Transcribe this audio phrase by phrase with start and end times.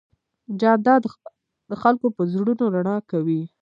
[0.61, 1.03] جانداد
[1.69, 3.41] د خلکو په زړونو رڼا کوي.